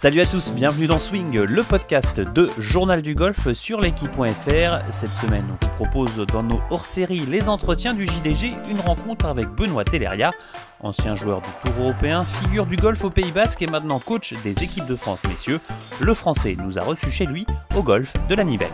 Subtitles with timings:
[0.00, 4.92] Salut à tous, bienvenue dans Swing, le podcast de Journal du Golf sur l'équipe.fr.
[4.92, 9.48] Cette semaine, on vous propose dans nos hors-séries Les Entretiens du JDG, une rencontre avec
[9.50, 10.32] Benoît Telleria,
[10.80, 14.62] ancien joueur du Tour européen, figure du golf au Pays Basque et maintenant coach des
[14.64, 15.60] équipes de France messieurs.
[16.00, 18.72] Le Français nous a reçus chez lui au golf de la Nivelle.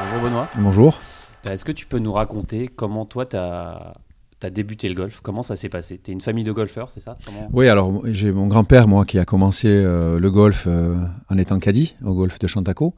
[0.00, 0.48] Bonjour Benoît.
[0.56, 0.98] Bonjour.
[1.44, 3.94] Est-ce que tu peux nous raconter comment toi tu as
[4.40, 5.20] tu as débuté le golf.
[5.22, 5.98] Comment ça s'est passé?
[6.02, 7.16] Tu es une famille de golfeurs, c'est ça?
[7.52, 10.96] Oui, alors j'ai mon grand-père, moi, qui a commencé euh, le golf euh,
[11.30, 12.94] en étant caddie au golf de Chantaco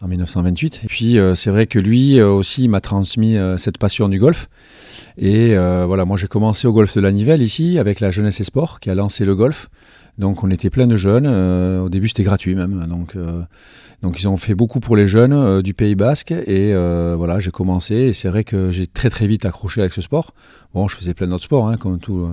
[0.00, 0.80] en 1928.
[0.84, 4.48] Et puis euh, c'est vrai que lui aussi m'a transmis cette passion du golf.
[5.18, 8.44] Et voilà, moi j'ai commencé au golf de la Nivelle ici avec la Jeunesse et
[8.80, 9.68] qui a lancé le golf.
[10.18, 11.26] Donc on était plein de jeunes.
[11.26, 12.86] au début c'était gratuit même.
[12.88, 13.16] Donc
[14.02, 17.40] donc ils ont fait beaucoup pour les jeunes euh, du Pays Basque et euh, voilà,
[17.40, 20.32] j'ai commencé et c'est vrai que j'ai très très vite accroché avec ce sport.
[20.74, 22.30] Bon, je faisais plein d'autres sports, hein, comme tout, euh,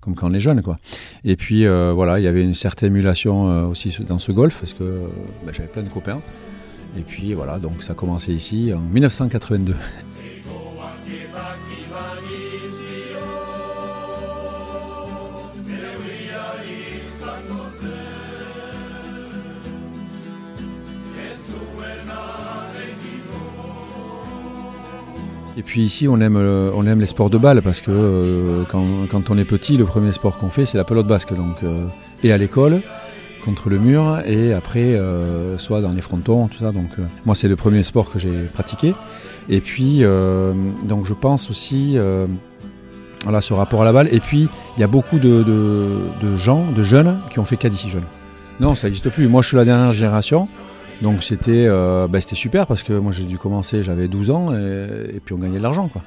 [0.00, 0.78] comme quand on est jeune quoi.
[1.24, 5.00] Et puis voilà, il y avait une certaine émulation aussi dans ce golf parce que
[5.44, 6.20] bah, j'avais plein de copains.
[6.98, 9.74] Et puis voilà, donc ça a commencé ici en 1982.
[25.56, 28.62] Et puis ici, on aime, euh, on aime les sports de balle parce que euh,
[28.68, 31.34] quand, on est petit, le premier sport qu'on fait, c'est la pelote basque.
[31.34, 31.84] Donc, euh,
[32.22, 32.80] et à l'école,
[33.44, 35.00] contre le mur, et après,
[35.56, 36.72] soit dans les frontons, tout ça.
[36.72, 36.90] Donc,
[37.24, 38.94] moi, c'est le premier sport que j'ai pratiqué.
[39.48, 40.04] Et puis,
[40.84, 41.96] donc, je pense aussi,
[43.24, 44.08] voilà, ce rapport à la balle.
[44.12, 45.42] Et puis, il y a beaucoup de,
[46.36, 48.04] gens, de jeunes, qui ont fait caddie jeune.
[48.60, 49.26] Non, ça n'existe plus.
[49.26, 50.46] Moi, je suis la dernière génération.
[51.02, 54.54] Donc c'était euh, bah, c'était super parce que moi j'ai dû commencer, j'avais 12 ans
[54.54, 56.02] et, puis on gagnait de l'argent quoi.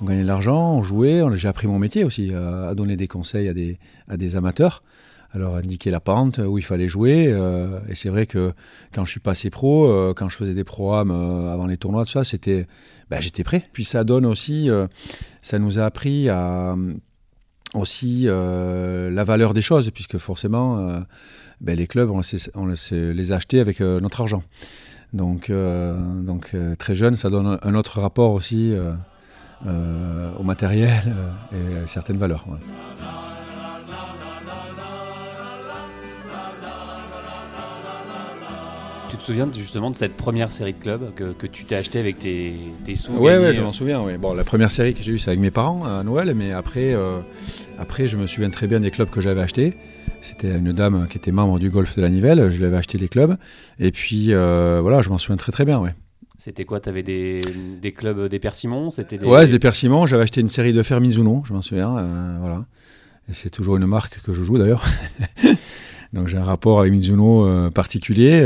[0.00, 3.48] On gagnait de l'argent, on jouait, j'ai appris mon métier aussi, à, donner des conseils
[3.48, 4.82] à des, à des amateurs.
[5.34, 7.28] Alors indiquer la pente où il fallait jouer.
[7.28, 8.52] Euh, et c'est vrai que
[8.92, 12.10] quand je suis passé pro, euh, quand je faisais des programmes avant les tournois, tout
[12.10, 12.66] ça, c'était,
[13.10, 13.64] bah, j'étais prêt.
[13.72, 14.68] Puis ça donne aussi,
[15.40, 16.74] ça nous a appris à
[17.74, 21.02] aussi la valeur des choses, puisque forcément
[21.62, 24.42] ben, les clubs, on, les acheter avec euh, notre argent.
[25.12, 28.74] Donc, euh, donc euh, très jeune, ça donne un autre rapport aussi
[29.64, 31.14] au matériel
[31.52, 32.46] et à certaines valeurs.
[39.12, 42.18] Tu te souviens justement de cette première série de clubs que, tu t'es acheté avec
[42.18, 42.54] tes,
[42.94, 44.02] sous Oui, ouais, je m'en souviens.
[44.18, 46.96] Bon, la première série que j'ai eue, c'est avec mes parents à Noël, mais après,
[47.78, 49.74] après, je me souviens très bien des clubs que j'avais achetés.
[50.22, 52.48] C'était une dame qui était membre du golf de la Nivelle.
[52.50, 53.36] Je lui avais acheté les clubs.
[53.78, 55.94] Et puis, euh, voilà, je m'en souviens très très bien, ouais.
[56.38, 57.42] C'était quoi Tu avais des,
[57.82, 58.90] des, clubs des Persimons?
[58.90, 59.26] C'était des...
[59.26, 60.06] Ouais, des Persimons.
[60.06, 61.98] J'avais acheté une série de Fermizuno, je m'en souviens.
[61.98, 62.64] Euh, voilà.
[63.28, 64.84] Et c'est toujours une marque que je joue d'ailleurs.
[66.12, 68.42] Donc j'ai un rapport avec Mizuno euh, particulier.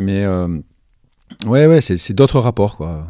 [0.00, 0.26] mais
[1.46, 3.08] ouais, ouais, c'est d'autres rapports, quoi.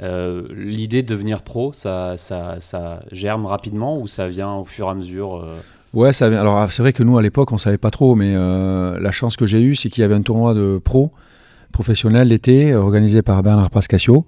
[0.00, 4.90] L'idée de devenir pro, ça, ça, ça, germe rapidement ou ça vient au fur et
[4.90, 5.42] à mesure
[5.96, 9.00] Ouais, ça, alors c'est vrai que nous à l'époque on savait pas trop, mais euh,
[9.00, 11.10] la chance que j'ai eue, c'est qu'il y avait un tournoi de pro
[11.72, 14.26] professionnel l'été organisé par Bernard Pascasio,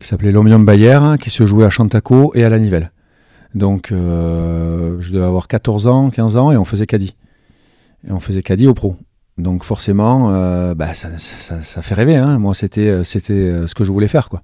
[0.00, 2.90] qui s'appelait l'Omnium Bayer, hein, qui se jouait à Chantaco et à la Nivelle.
[3.54, 7.14] Donc euh, je devais avoir 14 ans, 15 ans et on faisait caddie.
[8.06, 8.96] Et on faisait caddie au pro.
[9.38, 12.16] Donc forcément, euh, bah, ça, ça, fait rêver.
[12.16, 12.38] Hein.
[12.38, 14.28] Moi, c'était, c'était ce que je voulais faire.
[14.28, 14.42] quoi.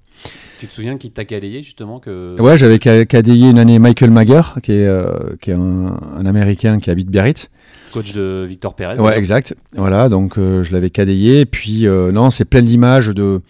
[0.61, 2.39] Tu te souviens qui t'a cadayé justement que...
[2.39, 6.91] Ouais, j'avais cadayé une année Michael Mager, qui est, euh, qui est un, Américain qui
[6.91, 7.49] habite Biarritz.
[7.91, 8.99] Coach de Victor Perez.
[8.99, 9.55] Ouais, exact.
[9.75, 11.47] Voilà, donc euh, je l'avais cadayé.
[11.47, 13.41] Puis euh, non, c'est plein d'images, de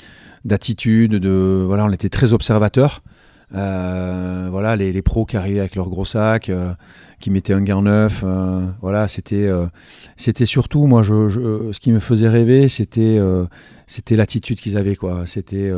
[0.46, 3.04] d'attitude, de voilà, on était très observateurs.
[3.52, 6.50] voilà, les, les, pros qui arrivaient avec leur gros sac,
[7.22, 8.26] qui mettaient un gant neuf.
[8.82, 9.50] voilà, c'était
[10.18, 13.20] c'était surtout moi, je, ce qui me faisait rêver, c'était
[13.88, 15.26] c'était l'attitude qu'ils avaient quoi.
[15.26, 15.72] C'était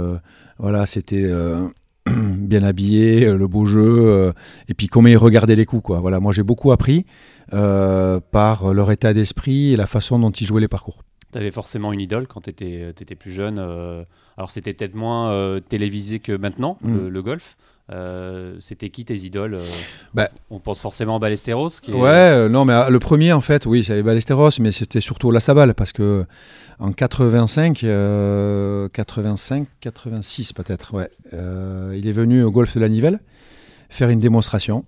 [0.63, 1.67] voilà, c'était euh,
[2.09, 4.31] bien habillé, euh, le beau jeu, euh,
[4.67, 5.83] et puis comment ils regardaient les coups.
[5.83, 5.99] Quoi.
[5.99, 7.05] Voilà, moi j'ai beaucoup appris
[7.51, 11.03] par leur état d'esprit et la façon dont ils jouaient les parcours.
[11.31, 13.59] Tu avais forcément une idole quand tu étais, plus jeune.
[13.59, 17.21] alors c'était peut-être moins télévisé que maintenant, le, mm.
[17.21, 17.57] golf.
[18.59, 19.59] C'était qui tes idoles
[20.13, 21.69] bah, On pense forcément à Ballesteros.
[21.81, 25.39] Qui Ouais, non, mais le premier en fait, oui, c'était Ballesteros, mais c'était surtout La
[25.39, 26.25] Sabal parce que
[26.79, 27.79] en 85,
[28.93, 31.09] 85, 86 peut-être, ouais.
[31.33, 33.19] Euh, il est venu au golf de la Nivelle
[33.89, 34.85] faire une démonstration.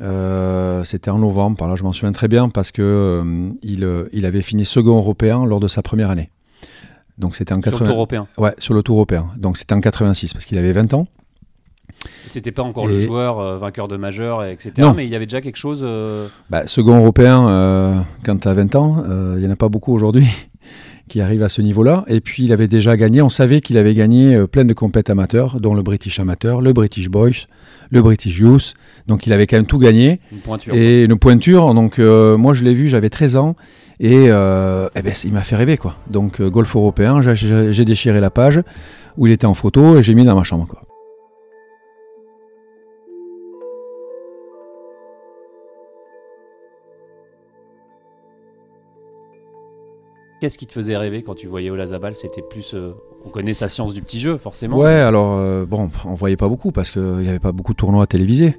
[0.00, 3.50] Euh, c'était en novembre, par là je m'en souviens très bien parce que euh,
[4.12, 6.30] il, avait fini second européen lors de sa première année.
[7.18, 8.28] Donc c'était en sur le tour européen.
[8.36, 9.28] Ouais, sur le tour européen.
[9.36, 11.08] Donc c'était en 86 parce qu'il avait 20 ans.
[12.26, 14.90] C'était pas encore le joueur vainqueur de majeur, etc.
[14.94, 15.86] Mais il y avait déjà quelque chose.
[16.50, 19.02] Bah, second européen, quand tu as 20 ans,
[19.34, 20.26] il n'y en a pas beaucoup aujourd'hui
[21.08, 22.04] qui arrive à ce niveau-là.
[22.06, 25.10] Et puis il avait déjà gagné, on savait qu'il avait gagné euh, plein de compètes
[25.10, 27.46] amateurs, dont le British Amateur, le British Boys,
[27.90, 28.74] le British Youth.
[29.06, 30.20] Donc il avait quand même tout gagné.
[30.30, 30.74] Une pointure.
[30.74, 31.74] Et une pointure.
[31.74, 33.56] Donc euh, moi je l'ai vu, j'avais 13 ans.
[34.00, 35.96] Et, euh, eh ben, il m'a fait rêver quoi.
[36.08, 38.60] Donc golf européen, j'ai déchiré la page
[39.16, 40.82] où il était en photo et j'ai mis dans ma chambre quoi.
[50.40, 52.14] Qu'est-ce qui te faisait rêver quand tu voyais Olazabal?
[52.14, 52.74] C'était plus.
[52.74, 52.92] Euh,
[53.24, 54.78] on connaît sa science du petit jeu, forcément.
[54.78, 57.78] Ouais, alors, euh, bon, on voyait pas beaucoup parce qu'il n'y avait pas beaucoup de
[57.78, 58.56] tournois télévisés.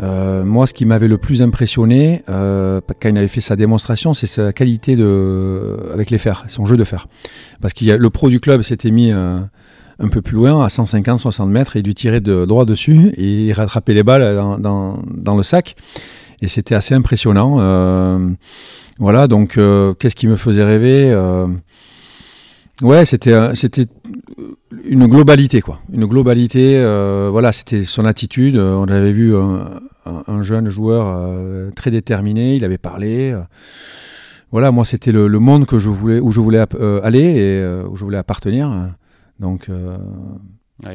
[0.00, 4.28] Euh, moi, ce qui m'avait le plus impressionné quand il avait fait sa démonstration, c'est
[4.28, 7.08] sa qualité de, avec les fers, son jeu de fer.
[7.60, 11.76] Parce que le pro du club s'était mis un peu plus loin, à 150-60 mètres,
[11.76, 15.74] et il lui tirait de droit dessus et il rattrapait les balles dans le sac.
[16.42, 17.58] Et c'était assez impressionnant.
[18.98, 21.46] Voilà, donc euh, qu'est-ce qui me faisait rêver euh,
[22.82, 23.86] Ouais, c'était c'était
[24.84, 26.76] une globalité quoi, une globalité.
[26.76, 28.56] Euh, voilà, c'était son attitude.
[28.56, 32.56] On avait vu un, jeune joueur très déterminé.
[32.56, 33.34] Il avait parlé.
[34.50, 36.64] voilà, moi c'était le, monde que je voulais, où je voulais
[37.02, 38.94] aller et où je voulais appartenir.
[39.40, 39.70] Donc.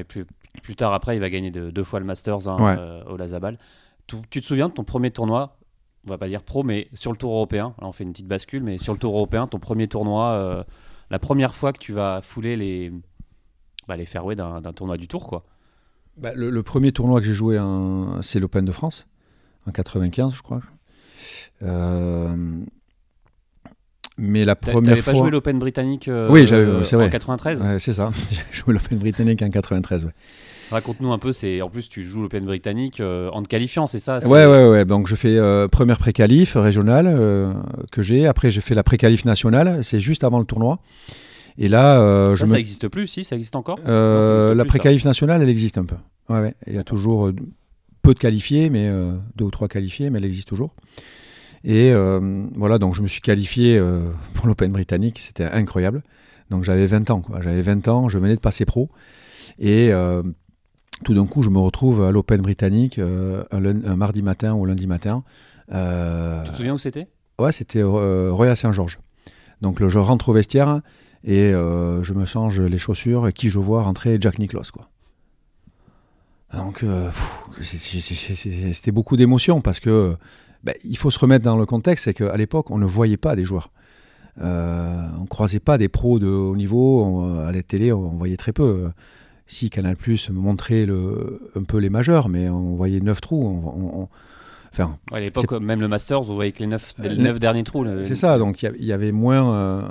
[0.08, 3.58] plus, tard après, il va gagner deux fois le Masters hein, au Lazabal.
[4.30, 5.58] Tu te souviens de ton premier tournoi
[6.08, 8.28] on va pas dire pro, mais sur le tour européen, là on fait une petite
[8.28, 10.64] bascule, mais sur le tour européen, ton premier tournoi, euh,
[11.10, 12.92] la première fois que tu vas fouler les,
[13.88, 15.44] bah, les fairways d'un tournoi du tour, quoi.
[16.18, 17.58] Bah, le, premier tournoi que j'ai joué,
[18.22, 19.08] c'est l'Open de France,
[19.68, 20.62] en 95, je crois.
[21.64, 22.36] Euh,
[24.18, 25.14] mais la première fois.
[25.14, 27.06] pas joué l'Open britannique euh, oui, c'est vrai.
[27.06, 30.12] en 93 C'est ça, j'ai joué l'Open britannique en 93, ouais.
[30.72, 34.00] Raconte-nous un peu, c'est en plus tu joues l'Open britannique euh, en te qualifiant, c'est
[34.00, 34.86] ça Ouais, ouais, ouais.
[34.86, 37.54] Donc je fais euh, première pré-qualif régionale euh,
[37.92, 38.26] que j'ai.
[38.26, 39.84] Après j'ai fait la pré-qualif nationale.
[39.84, 40.80] C'est juste avant le tournoi.
[41.58, 43.80] Et là, ça, ça existe plus, si Ça existe encore?
[43.86, 45.98] La pré-qualif nationale, elle existe un peu.
[46.30, 46.56] Ouais, ouais.
[46.66, 47.30] Il y a toujours
[48.02, 48.90] peu de qualifiés, mais
[49.36, 50.74] deux ou trois qualifiés, mais elle existe toujours.
[51.66, 51.94] Et
[52.56, 53.82] voilà, donc je me suis qualifié
[54.34, 55.20] pour l'Open britannique.
[55.20, 56.04] C'était incroyable.
[56.50, 57.42] Donc j'avais 20 ans, quoi.
[57.42, 58.90] J'avais 20 ans, je venais de passer pro.
[59.60, 59.92] Et
[61.04, 64.88] tout d'un coup, je me retrouve à l'Open britannique euh, un, mardi matin ou lundi
[64.88, 65.24] matin.
[65.72, 67.08] Euh, tu te souviens où c'était?
[67.40, 69.00] Ouais, c'était euh, Royal Saint-Georges.
[69.62, 70.82] Donc je rentre au vestiaire
[71.24, 74.90] et je me change les chaussures et qui je vois rentrer Jack Nicklaus quoi.
[76.52, 76.84] Donc
[77.62, 80.16] c'était beaucoup d'émotions parce que
[80.64, 83.36] ben, il faut se remettre dans le contexte, c'est qu'à l'époque on ne voyait pas
[83.36, 83.70] des joueurs.
[84.42, 88.52] Euh, on croisait pas des pros de haut niveau à la télé, on voyait très
[88.52, 88.90] peu
[89.52, 94.08] si Canal Plus montrait le, un peu les majeurs, mais on voyait neuf trous.
[94.72, 97.86] enfin, à l'époque, même le Masters, on voyait que les neuf, neuf derniers trous.
[98.06, 99.54] C'est ça, donc il y, avait moins.
[99.54, 99.82] Euh,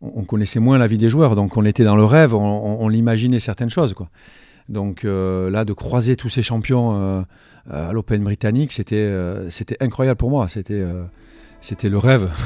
[0.00, 3.38] on connaissait moins la vie des joueurs, donc on était dans le rêve, on, l'imaginait
[3.38, 3.92] certaines choses.
[3.92, 4.08] Quoi.
[4.70, 7.22] Donc euh, là, de croiser tous ces champions euh,
[7.70, 10.48] à l'Open britannique, c'était incroyable pour moi.
[10.48, 12.30] C'était le rêve.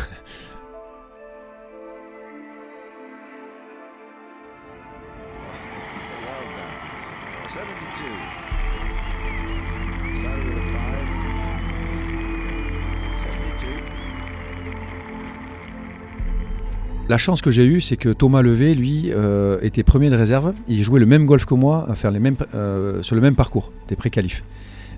[17.10, 20.54] La chance que j'ai eue, c'est que Thomas Levé, lui, euh, était premier de réserve.
[20.68, 23.72] Il jouait le même golf que moi, faire les mêmes, euh, sur le même parcours
[23.88, 24.44] des pré-qualifs.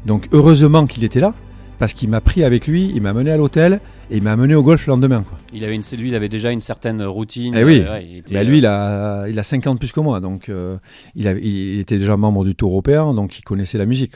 [0.04, 1.32] Donc heureusement qu'il était là,
[1.82, 4.54] parce qu'il m'a pris avec lui, il m'a mené à l'hôtel et il m'a mené
[4.54, 5.24] au golf le lendemain.
[5.52, 7.56] Il avait une, lui, il avait déjà une certaine routine.
[7.56, 7.82] Eh oui,
[8.30, 10.78] bah, lui, il a, il a 50 plus que moi, donc euh,
[11.16, 14.12] il, il, était déjà membre du Tour européen, donc il connaissait la musique.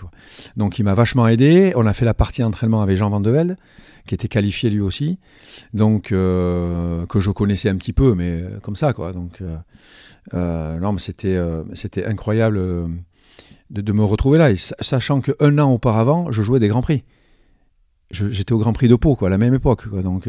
[0.57, 1.73] Donc il m'a vachement aidé.
[1.75, 3.57] On a fait la partie d'entraînement avec Jean Van de Velde
[4.07, 5.19] qui était qualifié lui aussi,
[5.75, 9.13] donc euh, que je connaissais un petit peu, mais euh, comme ça quoi.
[9.13, 9.43] Donc
[10.35, 11.37] euh, non, mais c'était
[11.73, 12.61] c'était incroyable
[13.71, 17.03] de, me retrouver là, sachant qu'un an auparavant, je jouais des grands prix.
[18.11, 19.89] J'étais au Grand Prix de Pau, quoi, à la même époque.
[19.89, 20.29] Quoi, donc,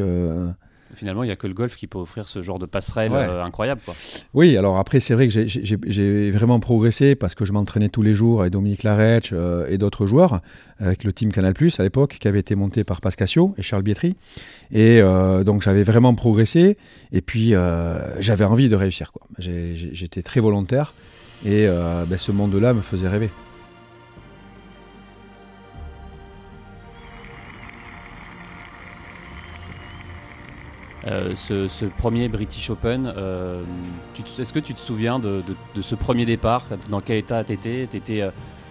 [0.95, 3.81] Finalement, il n'y a que le golf qui peut offrir ce genre de passerelle incroyable.
[3.85, 3.93] Quoi.
[4.33, 8.13] Oui, alors après, c'est vrai que j'ai vraiment progressé parce que je m'entraînais tous les
[8.13, 9.33] jours avec Dominique Larech
[9.67, 10.41] et d'autres joueurs,
[10.79, 13.83] avec le team Canal Plus à l'époque, qui avait été monté par Pascasio et Charles
[13.83, 14.15] Bietri.
[14.71, 15.01] Et
[15.45, 16.77] donc, j'avais vraiment progressé.
[17.11, 17.53] Et puis,
[18.19, 19.11] j'avais envie de réussir.
[19.37, 20.93] J'étais très volontaire.
[21.45, 23.29] Et ben, ce monde-là me faisait rêver.
[31.07, 33.61] Euh, ce, premier British Open, euh,
[34.39, 35.43] est-ce que tu te souviens de,
[35.79, 36.65] ce premier départ?
[36.89, 37.87] Dans quel état tu étais,
[38.21, 38.29] euh,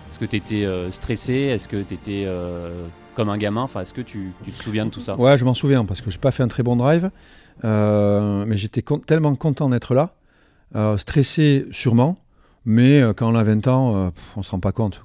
[0.09, 1.33] Est-ce que tu étais stressé?
[1.33, 2.29] Est-ce que tu étais
[3.15, 3.63] comme un gamin?
[3.63, 5.17] Enfin, est-ce que tu, te souviens de tout ça?
[5.17, 7.11] Ouais, je m'en souviens parce que j'ai pas fait un très bon drive,
[7.63, 10.15] mais j'étais tellement content d'être là,
[10.99, 12.19] stressé sûrement,
[12.65, 15.03] mais quand on a 20 ans, on se rend pas compte.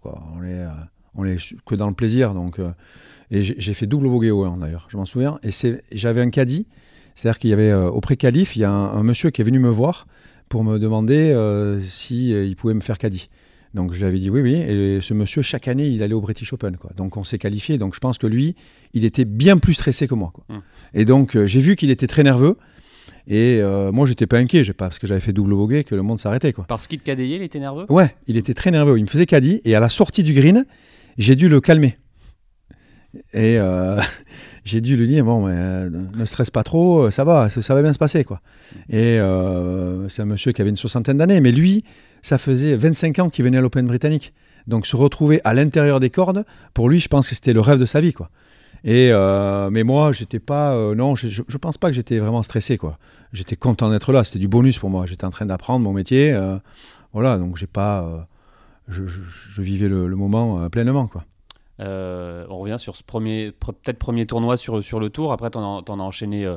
[1.15, 2.33] On est, que dans le plaisir.
[2.33, 2.59] Donc,
[3.31, 5.39] et j'ai fait double bogey 1 d'ailleurs, je m'en souviens.
[5.43, 5.51] Et
[5.93, 6.67] j'avais un caddie,
[7.21, 9.69] c'est-à-dire qu'il y avait au pré-qualif, il y a un, monsieur qui est venu me
[9.69, 10.07] voir
[10.49, 11.35] pour me demander
[11.87, 13.29] s'il si il pouvait me faire caddie.
[13.73, 14.55] Donc je lui avais dit oui, oui.
[14.55, 16.77] Et ce monsieur, chaque année, il allait au British Open.
[16.77, 16.91] Quoi.
[16.95, 17.77] Donc on s'est qualifié.
[17.77, 18.55] Donc je pense que lui,
[18.93, 20.31] il était bien plus stressé que moi.
[20.33, 20.43] Quoi.
[20.49, 20.61] Hum.
[20.93, 22.57] Et donc euh, j'ai vu qu'il était très nerveux.
[23.27, 26.01] Et euh, moi, j'étais pas inquiet, pas parce que j'avais fait double bogey que le
[26.01, 26.53] monde s'arrêtait.
[26.53, 26.65] Quoi.
[26.67, 27.85] Parce qu'il te cadayait, il était nerveux?
[27.87, 28.97] Ouais, il était très nerveux.
[28.97, 29.61] Il me faisait caddie.
[29.63, 30.65] Et à la sortie du green,
[31.19, 31.97] j'ai dû le calmer.
[33.33, 34.01] Et euh,
[34.63, 37.99] j'ai dû lui dire bon, ne stresse pas trop, ça va, ça va bien se
[37.99, 38.23] passer.
[38.23, 38.41] quoi.
[38.89, 39.19] Et
[40.07, 41.41] c'est un monsieur qui avait une soixantaine d'années.
[41.41, 41.83] Mais lui,
[42.21, 44.33] ça faisait 25 ans qu'il venait à l'Open britannique.
[44.67, 47.79] Donc se retrouver à l'intérieur des cordes, pour lui, je pense que c'était le rêve
[47.79, 48.29] de sa vie, quoi.
[48.83, 52.41] Et euh, mais moi, j'étais pas, euh, non, je, je, pense pas que j'étais vraiment
[52.41, 52.97] stressé, quoi.
[53.31, 54.23] J'étais content d'être là.
[54.23, 55.05] C'était du bonus pour moi.
[55.05, 56.57] J'étais en train d'apprendre mon métier, euh,
[57.13, 57.37] voilà.
[57.37, 58.27] Donc j'ai pas,
[58.87, 59.03] je,
[59.61, 61.25] vivais le, moment pleinement, quoi.
[61.79, 65.31] On revient sur ce premier, peut-être premier tournoi sur, sur le tour.
[65.31, 66.47] Après, tu en, as enchaîné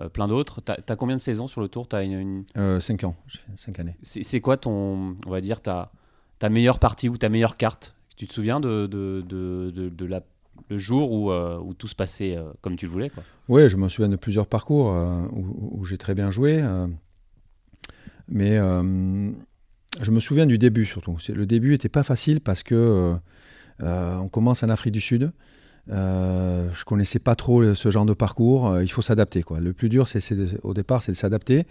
[0.00, 0.60] euh, plein d'autres.
[0.60, 1.88] Tu as, combien de saisons sur le tour?
[1.92, 3.16] As une, 5 euh, ans,
[3.56, 3.96] 5 années.
[4.02, 5.90] C'est quoi ton, on va dire, ta,
[6.38, 7.94] ta meilleure partie ou ta meilleure carte?
[8.16, 10.22] Tu te souviens de, de, de, de, la,
[10.68, 13.22] le jour où, euh, où, tout se passait comme tu le voulais quoi?
[13.48, 14.86] Oui, je me souviens de plusieurs parcours
[15.32, 16.62] où, où j'ai très bien joué.
[18.28, 21.16] mais je me souviens du début surtout.
[21.28, 23.14] Le début n'était pas facile parce que
[23.80, 25.32] on commence en Afrique du Sud.
[25.90, 28.68] Euh, je connaissais pas trop ce genre de parcours.
[28.68, 29.42] Euh, il faut s'adapter.
[29.42, 29.60] Quoi.
[29.60, 30.22] Le plus dur, c'est,
[30.62, 31.66] au départ, c'est de s'adapter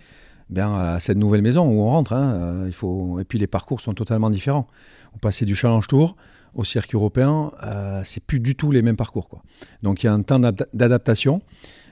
[0.50, 2.14] bien, à cette nouvelle maison où on rentre.
[2.14, 2.34] Hein.
[2.34, 3.20] Euh, il faut...
[3.20, 4.68] Et puis les parcours sont totalement différents.
[5.14, 6.16] On passait du Challenge Tour
[6.54, 9.28] au circuit européen, euh, c'est plus du tout les mêmes parcours.
[9.28, 9.42] Quoi.
[9.84, 11.42] Donc il y a un temps d'adaptation.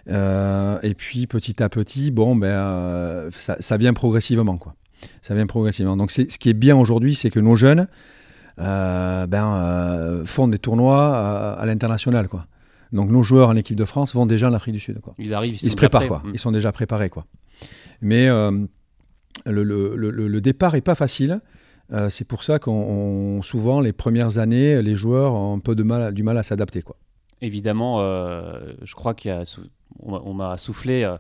[0.08, 4.56] et puis petit à petit, bon, ben, ça, vient progressivement.
[4.56, 4.76] Quoi.
[5.22, 5.98] Ça vient progressivement.
[5.98, 7.86] Donc ce qui est bien aujourd'hui, c'est que nos jeunes, euh,
[8.58, 11.16] ben, euh, font des tournois
[11.58, 12.28] à, l'international.
[12.28, 12.46] Quoi.
[12.92, 15.00] Donc nos joueurs en équipe de France vont déjà en Afrique du Sud.
[15.00, 15.16] Quoi.
[15.18, 16.24] Ils arrivent, ils, se préparent, quoi.
[16.34, 17.10] ils sont déjà préparés.
[17.10, 17.26] Quoi.
[18.02, 18.52] Mais euh,
[19.46, 21.40] le, le, le, départ est pas facile.
[22.10, 26.14] c'est pour ça qu'on souvent les premières années, les joueurs ont un peu de mal,
[26.14, 26.82] du mal à s'adapter.
[26.82, 26.98] Quoi.
[27.42, 31.16] Évidemment, je crois qu'on m'a soufflé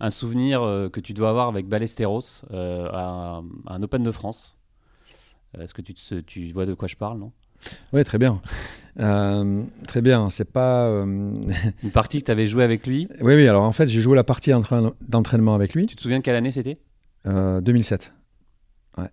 [0.00, 0.60] un souvenir
[0.92, 4.57] que tu dois avoir avec Ballesteros à, un Open de France.
[5.56, 7.32] Euh, est-ce que tu, tu vois de quoi je parle, non?
[7.92, 8.40] Oui, très bien.
[9.00, 10.30] Euh, très bien.
[10.30, 10.86] C'est pas.
[10.88, 11.04] Euh,
[11.82, 13.08] Une partie que tu avais joué avec lui?
[13.20, 13.48] Oui, oui.
[13.48, 14.52] Alors en fait, j'ai joué la partie
[15.00, 15.86] d'entraînement avec lui.
[15.86, 16.78] Tu te souviens de quelle année c'était?
[17.24, 18.12] 2007.
[18.96, 19.08] Ouais.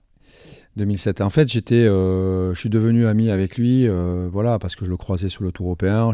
[0.78, 1.22] 2007.
[1.22, 3.90] En fait, j'étais, je suis devenu ami avec lui,
[4.32, 6.14] voilà, parce que je le croisais sur le Tour européen.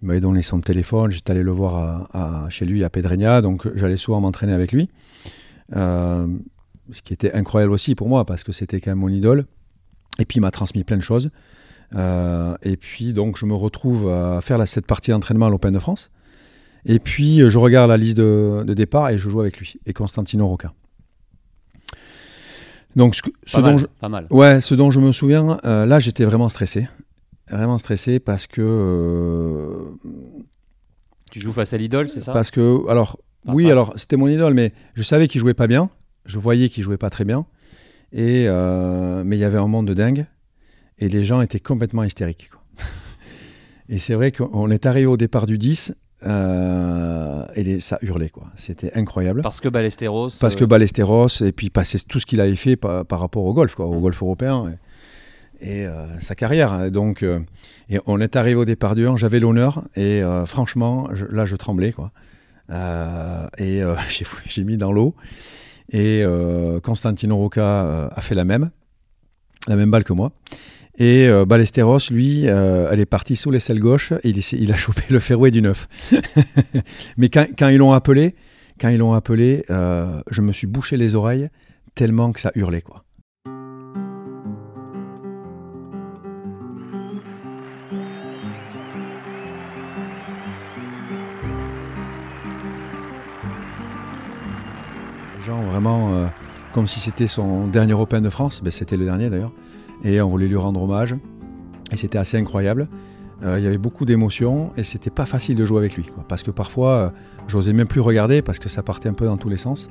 [0.00, 1.10] il m'avait donné son téléphone.
[1.10, 4.88] J'étais allé le voir à, chez lui à Pedreña, donc j'allais souvent m'entraîner avec lui
[6.90, 9.46] ce qui était incroyable aussi pour moi parce que c'était quand même mon idole.
[10.18, 11.30] Et puis il m'a transmis plein de choses.
[11.94, 15.78] Euh, et puis donc je me retrouve à faire cette partie d'entraînement à l'Open de
[15.78, 16.10] France.
[16.84, 20.46] Et puis je regarde la liste de, départ et je joue avec lui et Constantino
[20.46, 20.72] Rocca.
[22.96, 23.86] Donc ce, dont je,
[24.30, 26.88] Ouais, ce dont je me souviens, euh, là j'étais vraiment stressé.
[27.50, 28.60] Vraiment stressé parce que.
[28.62, 30.10] Euh,
[31.30, 32.32] tu joues face à l'idole, c'est ça?
[32.32, 32.88] Parce que.
[32.88, 35.88] Alors, oui, alors c'était mon idole, mais je savais qu'il jouait pas bien
[36.24, 37.46] je voyais qu'il jouait pas très bien.
[38.12, 40.26] Et, euh, mais il y avait un monde de dingue.
[40.98, 42.50] Et les gens étaient complètement hystériques.
[43.88, 45.94] et c'est vrai qu'on est arrivé au départ du 10.
[46.24, 48.44] Euh, et ça hurlait quoi.
[48.54, 49.42] C'était incroyable.
[49.42, 50.28] Parce que Ballesteros.
[50.40, 53.52] Parce que euh, Ballesteros et puis passer tout ce qu'il avait fait par, rapport au
[53.52, 54.72] golf, quoi, au golf européen
[55.60, 55.86] et,
[56.20, 56.92] sa carrière.
[56.92, 57.24] Donc,
[57.88, 61.92] et on est arrivé au départ du 1, j'avais l'honneur et franchement, là je tremblais
[61.92, 62.12] quoi.
[63.58, 63.82] et
[64.46, 65.16] j'ai mis dans l'eau.
[65.92, 68.70] Et euh, Constantino Rocca euh, a fait la même,
[69.68, 70.32] la même balle que moi.
[70.98, 75.20] Et euh, Ballesteros, lui, elle est partie sous l'aisselle gauche et il, a chopé le
[75.20, 75.88] fairway du 9.
[77.16, 78.34] Mais quand, quand ils l'ont appelé,
[78.80, 81.48] quand ils l'ont appelé, je me suis bouché les oreilles
[81.94, 83.04] tellement que ça hurlait quoi.
[95.60, 96.26] Vraiment euh,
[96.72, 98.62] comme si c'était son dernier Open de France.
[98.62, 99.52] Ben, c'était le dernier d'ailleurs.
[100.04, 101.14] Et on voulait lui rendre hommage.
[101.92, 102.88] Et c'était assez incroyable.
[103.44, 106.06] Euh, il y avait beaucoup d'émotions et c'était pas facile de jouer avec lui.
[106.28, 107.10] Parce que parfois, euh,
[107.48, 109.90] j'osais même plus regarder parce que ça partait un peu dans tous les sens.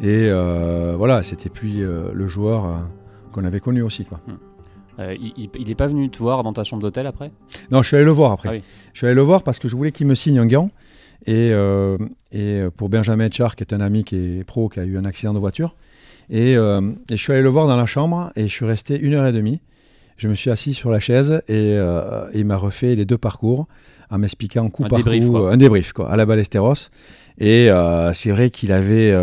[0.00, 2.86] Et voilà, c'était puis le joueur
[3.32, 4.04] qu'on avait connu aussi.
[4.04, 4.20] Quoi.
[4.98, 7.32] il n'est pas venu te voir dans ta chambre d'hôtel après?
[7.70, 8.48] Non, je suis allé le voir après.
[8.50, 8.62] Ah oui.
[8.92, 10.68] Je suis allé le voir parce que je voulais qu'il me signe un gant.
[11.26, 11.96] Et, euh,
[12.32, 15.04] et pour Benjamin Char, qui est un ami qui est pro, qui a eu un
[15.04, 15.74] accident de voiture.
[16.30, 16.80] Et, euh,
[17.10, 19.26] et je suis allé le voir dans la chambre et je suis resté une heure
[19.26, 19.60] et demie.
[20.16, 23.66] Je me suis assis sur la chaise et, euh, il m'a refait les deux parcours
[24.10, 25.52] en m'expliquant coup Un par débrief, coup, quoi.
[25.52, 26.90] un débrief quoi, à la Ballesteros.
[27.38, 27.68] Et
[28.14, 29.14] c'est vrai qu'il avait,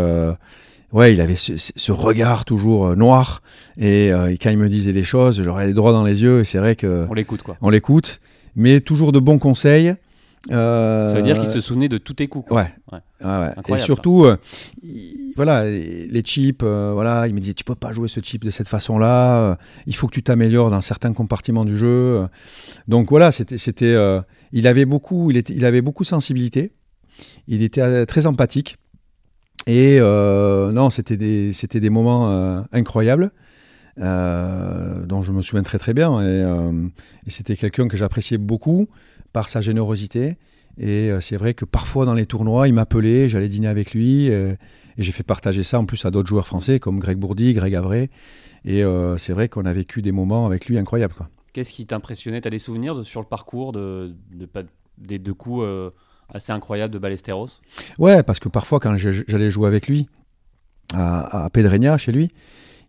[0.92, 3.42] ouais, il avait ce, ce regard toujours noir.
[3.78, 6.40] Et, et quand il me disait des choses, j'aurais les droits dans les yeux.
[6.40, 7.56] Et c'est vrai que On l'écoute quoi.
[7.60, 8.20] on l'écoute,
[8.56, 9.94] mais toujours de bons conseils.
[10.52, 12.48] Euh, Ça veut dire qu'il se souvenait de tous tes coups.
[12.48, 12.62] quoi.
[12.62, 12.74] Ouais.
[12.92, 12.98] Ouais.
[13.24, 13.76] Ouais, ouais.
[13.76, 14.36] Et surtout, euh,
[14.82, 18.44] il- voilà, les chips, euh, voilà, il me disait tu peux pas jouer ce chip
[18.44, 19.58] de cette façon-là.
[19.86, 22.26] il faut que tu t'améliores dans certains compartiments du jeu.
[22.88, 23.96] Donc voilà, c'était, c'était,
[24.52, 26.72] il avait beaucoup, il était, il avait beaucoup de sensibilité.
[27.48, 28.76] Il était très empathique.
[29.66, 33.30] Et non, c'était des, c'était des moments incroyables.
[33.96, 36.42] dont je me souviens très très bien et,
[37.26, 38.88] et c'était quelqu'un que j'appréciais beaucoup
[39.34, 40.38] par sa générosité
[40.78, 44.30] et euh, c'est vrai que parfois dans les tournois, il m'appelait, j'allais dîner avec lui.
[44.30, 44.54] euh,
[44.96, 47.74] et j'ai fait partager ça en plus à d'autres joueurs français comme Greg Bourdi, Greg
[47.74, 48.10] Avray.
[48.64, 51.14] Et euh, c'est vrai qu'on a vécu des moments avec lui incroyables.
[51.52, 52.40] Qu'est-ce qui t'impressionnait?
[52.40, 54.14] T'as des souvenirs sur le parcours de,
[54.98, 55.66] des deux coups
[56.28, 57.60] assez incroyables de Ballesteros?
[57.98, 60.08] Ouais, parce que parfois quand j'allais jouer avec lui
[60.94, 62.30] à, à Pedreña, chez lui,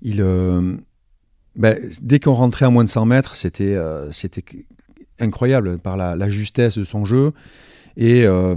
[0.01, 0.77] il, euh,
[1.55, 4.43] ben, dès qu'on rentrait à moins de 100 mètres, c'était euh, c'était
[5.19, 7.33] incroyable par la, justesse de son jeu.
[7.97, 8.55] Et euh,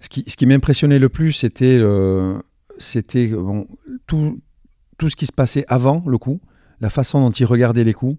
[0.00, 2.38] ce qui, m'impressionnait le plus, c'était euh,
[4.06, 4.40] tout,
[5.02, 6.40] ce qui se passait avant le coup,
[6.80, 8.18] la façon dont il regardait les coups,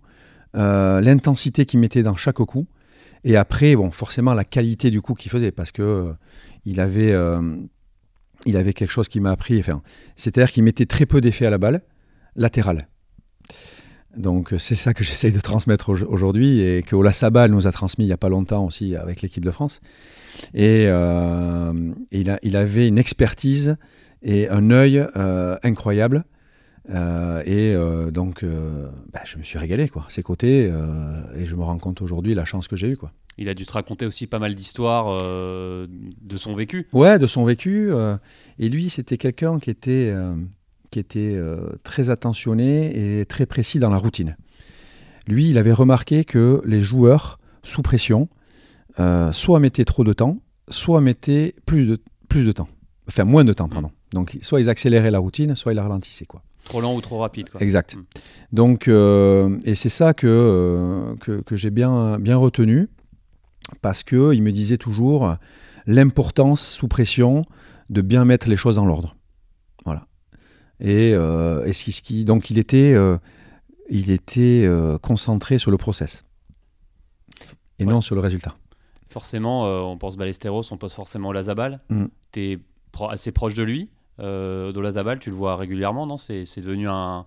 [0.56, 2.68] euh, l'intensité qu'il mettait dans chaque coup.
[3.24, 6.14] Et après, forcément, la qualité du coup qu'il faisait, parce que
[6.66, 7.16] il avait,
[8.48, 9.60] il avait quelque chose qui m'a appris.
[9.60, 9.84] Enfin,
[10.16, 11.82] c'est-à-dire qu'il mettait très peu d'effet à la balle
[12.36, 12.88] latérale.
[14.18, 17.68] Donc euh, c'est ça que j'essaye de transmettre au- aujourd'hui et que Ola Sabal nous
[17.68, 19.80] a transmis il n'y a pas longtemps aussi avec l'équipe de France.
[20.54, 23.78] Et euh, il, a, il avait une expertise
[24.22, 26.24] et un œil euh, incroyable.
[26.90, 28.44] Euh, et donc
[29.14, 30.72] bah, je me suis régalé quoi, ses côtés
[31.38, 33.12] et je me rends compte aujourd'hui la chance que j'ai eue quoi.
[33.38, 36.88] Il a dû te raconter aussi pas mal d'histoires de son vécu.
[36.92, 37.92] Ouais, de son vécu.
[38.60, 40.12] et lui, c'était quelqu'un qui était,
[40.92, 44.36] qui était euh, très attentionné et très précis dans la routine.
[45.28, 48.28] Lui, il avait remarqué que les joueurs, sous pression,
[49.00, 52.68] euh, soit mettaient trop de temps, soit mettaient plus de, plus de temps.
[53.08, 53.92] Enfin, moins de temps, pardon.
[54.14, 56.26] Donc, soit ils accéléraient la routine, soit ils la ralentissaient.
[56.26, 56.44] Quoi.
[56.66, 57.50] Trop lent ou trop rapide.
[57.50, 57.62] Quoi.
[57.62, 57.96] Exact.
[57.96, 58.04] Mm.
[58.52, 62.90] Donc, euh, et c'est ça que, euh, que, que j'ai bien, bien retenu,
[63.82, 65.36] parce qu'il me disait toujours
[65.86, 67.46] l'importance sous pression
[67.90, 69.16] de bien mettre les choses dans l'ordre.
[69.86, 70.08] Voilà.
[70.82, 73.18] Et, euh, et ce qui- ce qui- donc, il était, euh,
[73.90, 76.26] il était euh, concentré sur le process
[77.80, 77.92] et Ouais.
[77.92, 78.56] non sur le résultat.
[79.10, 81.82] Forcément, on pense Ballesteros, on pense forcément Lazabal.
[81.90, 82.06] Mm.
[82.32, 82.60] Tu es
[83.10, 83.90] assez proche de lui.
[84.20, 86.18] Euh, Dolazabal, tu le vois régulièrement, non?
[86.18, 87.26] C'est devenu un,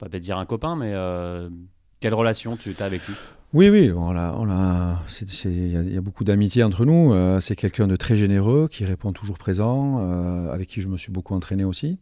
[0.00, 0.92] on va pas dire un copain, mais
[2.00, 3.14] quelle relation tu as avec lui?
[3.52, 5.00] Oui, oui, on a,
[5.44, 7.12] il y, a- il y a beaucoup d'amitié entre nous.
[7.12, 10.96] Euh, c'est quelqu'un de très généreux, qui répond toujours présent, euh, avec qui je me
[10.96, 11.98] suis beaucoup entraîné aussi.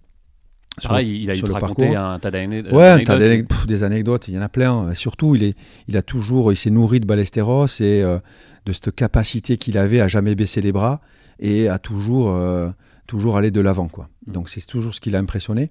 [0.87, 1.99] Pareil, le- il a le raconter parcours.
[1.99, 3.19] un tas d'ane- Ouais, un tas d'anecdotes.
[3.21, 4.93] d'anec- pff, des anecdotes, il y en a plein.
[4.95, 5.57] Surtout, il, est,
[5.89, 8.19] il a toujours, il s'est nourri de Ballesteros et euh,
[8.67, 11.01] de cette capacité qu'il avait à jamais baisser les bras
[11.41, 12.69] et à toujours, euh,
[13.07, 14.09] toujours aller de l'avant, quoi.
[14.27, 14.33] Mm.
[14.33, 15.71] Donc c'est toujours ce qui l'a impressionné.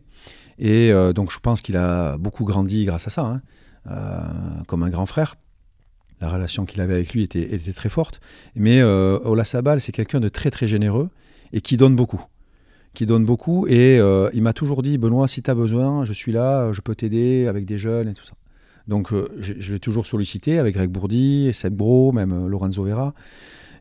[0.59, 3.41] Et euh, donc je pense qu'il a beaucoup grandi grâce à ça, hein.
[3.89, 5.35] Euh, comme un grand frère.
[6.19, 8.19] La relation qu'il avait avec lui était, était très forte.
[8.55, 11.09] Mais euh, Ola Sabal, c'est quelqu'un de très très généreux
[11.53, 12.21] et qui donne beaucoup
[12.97, 13.67] qui donne beaucoup.
[13.67, 16.81] Et euh, il m'a toujours dit, Benoît, si tu as besoin, je suis là, je
[16.81, 18.33] peux t'aider avec des jeunes et tout ça.
[18.87, 22.83] Donc euh, je, je l'ai toujours sollicité avec Greg Bourdi, Seb Bro, même euh, Lorenzo
[22.83, 23.13] Vera.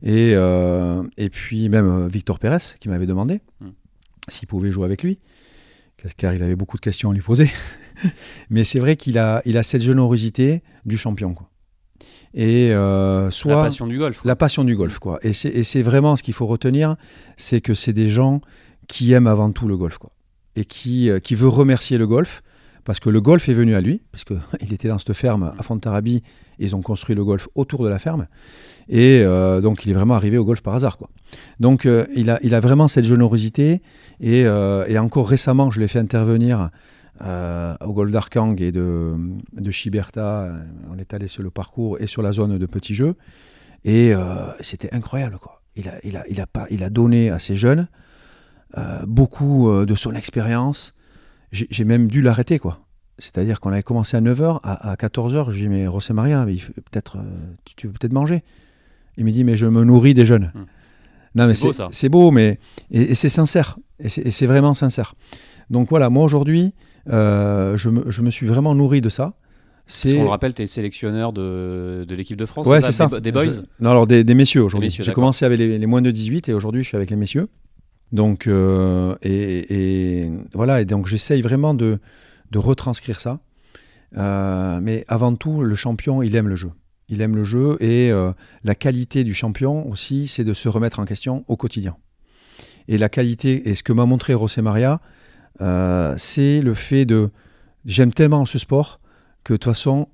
[0.02, 3.68] Et, euh, et puis même Victor Pérez qui m'avait demandé Mm.
[4.29, 5.18] s'il pouvait jouer avec lui,
[6.18, 7.50] car il avait beaucoup de questions à lui poser.
[8.50, 11.33] Mais c'est vrai qu'il a, il a cette générosité du champion.
[11.33, 11.48] Quoi.
[12.35, 14.20] Et euh, soit La passion du golf.
[14.20, 14.29] quoi.
[14.29, 15.18] la passion du golf, quoi.
[15.22, 16.96] Et c'est vraiment ce qu'il faut retenir,
[17.38, 18.42] c'est que c'est des gens
[18.88, 20.11] qui aiment avant tout le golf, quoi.
[20.55, 22.42] Et qui, euh, qui veut remercier le golf,
[22.85, 24.38] parce que le golf est venu à lui, parce qu'il
[24.72, 26.22] était dans cette ferme à Fontarabie,
[26.59, 28.27] ils ont construit le golf autour de la ferme,
[28.88, 31.11] et euh, donc il est vraiment arrivé au golf par hasard, quoi.
[31.61, 33.83] Donc euh, il, a, il a vraiment cette générosité,
[34.20, 36.70] et, et encore récemment, je l'ai fait intervenir
[37.20, 39.14] au golf d'Arkang et de,
[39.55, 40.53] de Chiberta,
[40.90, 43.14] on est allé sur le parcours et sur la zone de petits jeux,
[43.85, 44.14] et
[44.61, 45.61] c'était incroyable, quoi.
[45.79, 47.87] Il a, il, a, il, a pas, il a donné à ces jeunes
[49.07, 50.95] beaucoup euh, de son expérience.
[51.53, 52.81] J'ai même dû l'arrêter, quoi.
[53.19, 57.17] C'est-à-dire qu'on avait commencé à 9h, à, 14h, je lui dis mais Rosé Maria, peut-être,
[57.77, 58.43] tu, veux peut-être manger?
[59.17, 60.53] Il me dit mais je me nourris des jeunes.
[60.55, 60.65] Hmm.
[61.35, 61.89] Non, mais C'est beau, ça.
[61.93, 62.59] C'est beau, mais
[62.91, 63.79] et, et c'est sincère.
[64.01, 65.15] Et c'est vraiment sincère.
[65.71, 66.75] Donc voilà, moi aujourd'hui,
[67.09, 69.35] euh, je, me, je me suis vraiment nourri de ça.
[69.87, 73.07] C'est qu'on le rappelle, tu es sélectionneur de, de l'équipe de France, Ouais, c'est ça.
[73.07, 73.49] Des, des boys?
[73.49, 74.91] Je- Non, alors des, des messieurs aujourd'hui.
[74.91, 77.49] J'ai commencé avec les, les moins de 18 et aujourd'hui je suis avec les messieurs.
[78.12, 81.99] Donc, euh, et, voilà, et donc j'essaye vraiment de,
[82.55, 83.40] retranscrire ça.
[84.16, 86.71] Euh, mais avant tout, le champion, il aime le jeu.
[87.09, 88.33] Il aime le jeu et euh,
[88.64, 91.97] la qualité du champion aussi, c'est de se remettre en question au quotidien.
[92.88, 95.01] Et la qualité, et ce que m'a montré José Maria,
[96.16, 97.31] c'est le fait de.
[97.85, 99.01] J'aime tellement ce sport
[99.45, 100.09] que de toute façon,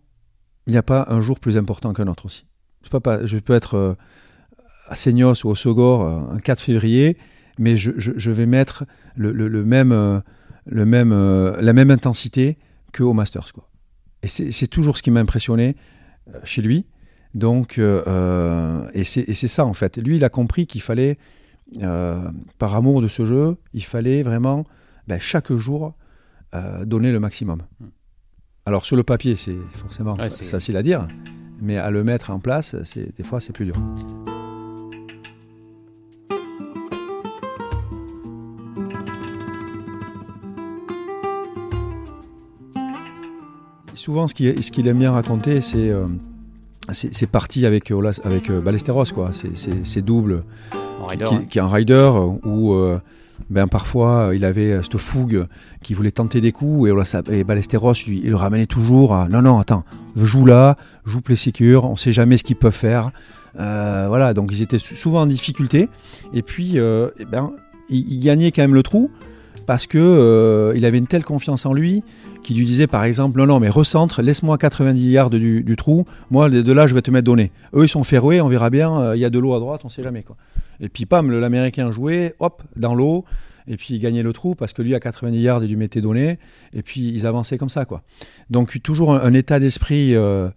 [0.66, 2.46] il n'y a pas un jour plus important qu'un autre aussi.
[2.82, 3.96] Je peux être
[4.86, 7.16] à Seignos ou au Sogor un 4 février,
[7.58, 8.84] mais je, je- je vais mettre
[9.16, 10.20] le, le- le même, euh,
[10.66, 12.56] le même, euh, la même intensité
[12.92, 13.52] qu'au Masters.
[13.52, 13.68] Quoi.
[14.22, 15.76] Et c'est toujours ce qui m'a impressionné
[16.34, 16.86] euh, chez lui.
[17.34, 19.96] Donc, euh, euh, et c'est ça en fait.
[19.96, 21.18] Lui, il a compris qu'il fallait,
[21.82, 24.66] euh, par amour de ce jeu, il fallait vraiment
[25.08, 25.94] ben, chaque jour
[26.54, 27.62] euh, donner le maximum.
[27.80, 27.84] Mm.
[28.66, 31.08] Alors sur le papier, c'est forcément Ouais, facile à dire,
[31.60, 33.74] mais à le mettre en place, des fois c'est plus dur.
[44.02, 46.06] Souvent, ce qu'il ce aime bien raconter, c'est euh,
[46.92, 49.30] c'est parti avec, Olas- avec euh, Ballesteros, quoi.
[49.32, 49.54] C'est-
[50.04, 50.42] double
[51.00, 51.24] en rider.
[51.26, 51.44] qui, hein.
[51.48, 52.10] qui est un rider
[52.44, 52.98] où euh,
[53.48, 55.46] ben parfois euh, il avait euh, cette fougue
[55.84, 56.90] qui voulait tenter des coups et,
[57.44, 59.84] Ballesteros lui, il le ramenait toujours à non non attends
[60.16, 63.10] joue là joue play secure on sait jamais ce qu'ils peuvent faire
[63.60, 65.88] Euh, voilà donc ils étaient sou- souvent en difficulté
[66.32, 67.52] et puis euh, eh ben
[67.90, 69.10] il, il gagnait quand même le trou
[69.66, 72.02] parce que euh, il avait une telle confiance en lui
[72.42, 76.48] qui lui disait par exemple non non mais recentre laisse-moi 90 yards du, trou moi
[76.50, 79.16] de là je vais te mettre donné eux ils sont ferroués on verra bien euh,
[79.16, 80.36] il y a de l'eau à droite on sait jamais quoi
[80.82, 83.24] et puis pam, l'américain jouait, hop, dans l'eau,
[83.68, 86.00] et puis il gagnait le trou parce que lui à 90 yards, il lui mettait
[86.00, 86.38] donné,
[86.74, 88.02] et puis ils avançaient comme ça, quoi.
[88.50, 90.48] Donc toujours un, état d'esprit, euh,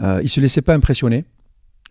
[0.00, 1.24] euh, il se laissait pas impressionner,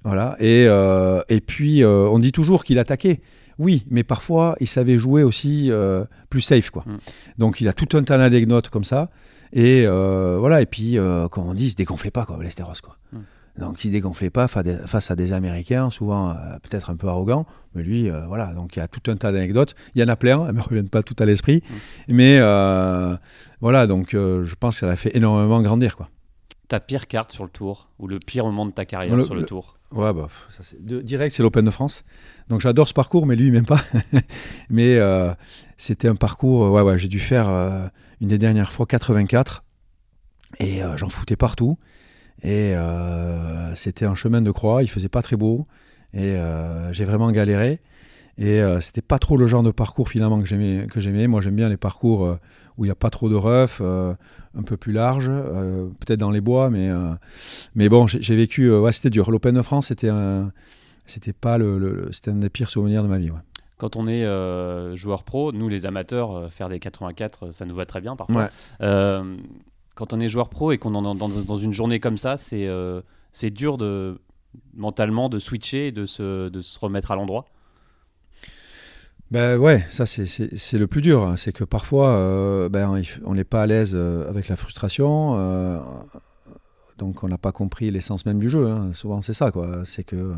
[0.04, 0.38] voilà.
[0.40, 3.22] Et, et puis on dit toujours qu'il attaquait.
[3.60, 6.84] Oui, mais parfois il savait jouer aussi euh, plus safe, quoi.
[6.88, 6.98] Mm.
[7.38, 9.10] Donc il a tout un tas d'anecdotes comme ça,
[9.54, 10.62] et euh, voilà.
[10.62, 12.98] Et puis euh, comme on dit, il se dégonflait pas, quoi, Westeros, quoi.
[13.12, 13.18] Mm.
[13.60, 17.46] Donc il se dégonflait pas face à des Américains, souvent peut-être un peu arrogants,
[17.76, 18.54] mais lui, voilà.
[18.54, 19.76] Donc il y a tout un tas d'anecdotes.
[19.96, 21.62] Il y en a plein, elles me reviennent pas toutes à l'esprit,
[22.08, 23.18] mais euh,
[23.60, 23.86] voilà.
[23.86, 26.08] Donc je pense que ça l'a fait énormément grandir, quoi.
[26.70, 29.34] Ta pire carte sur le tour, ou le pire moment de ta carrière Le- sur
[29.34, 29.79] le, le- tour?
[29.92, 30.28] Ouais, bah,
[30.80, 32.04] direct, c'est l'Open de France.
[32.48, 33.84] Donc j'adore ce parcours, mais lui, m'aime pas.
[34.70, 35.34] mais euh,
[35.78, 37.88] c'était un parcours, euh, ouais, ouais, j'ai dû faire euh,
[38.22, 39.64] une des dernières fois 84.
[40.60, 41.78] Et j'en foutais partout.
[42.42, 42.74] Et
[43.76, 45.68] c'était un chemin de croix, il faisait pas très beau.
[46.14, 46.36] Et
[46.92, 47.80] j'ai vraiment galéré.
[48.42, 50.88] Et euh, c'était pas trop le genre de parcours finalement que j'aimais.
[50.90, 51.28] Que j'aimais.
[51.28, 52.40] Moi, j'aime bien les parcours euh,
[52.78, 54.14] où il n'y a pas trop de rough, euh,
[54.58, 57.12] un peu plus large, euh, peut-être dans les bois, mais euh,
[57.76, 58.74] mais bon, j'ai j'ai vécu.
[58.74, 59.30] ouais, c'était dur.
[59.30, 60.52] L'Open de France, c'était un,
[61.06, 63.30] c'était pas le, le- c'était un des pires souvenirs de ma vie.
[63.30, 63.40] ouais.
[63.78, 64.26] Quand on est
[64.96, 68.50] joueur pro, nous les amateurs, faire des 84, euh, ça nous va très bien parfois.
[68.80, 69.22] Ouais.
[69.96, 72.70] Quand on est joueur pro et qu'on est dans, dans- une journée comme ça, c'est
[73.34, 74.20] c'est dur de
[74.74, 77.46] mentalement de switcher et de se, de se remettre à l'endroit.
[79.32, 81.24] Ben ouais, ça c'est- le plus dur.
[81.24, 81.36] hein.
[81.38, 85.36] C'est que parfois, euh, ben, on n'est pas à l'aise euh, avec la frustration.
[85.38, 85.80] euh,
[86.98, 88.68] donc on n'a pas compris l'essence même du jeu.
[88.68, 88.92] hein.
[88.94, 89.84] Souvent c'est ça, quoi.
[89.86, 90.34] C'est que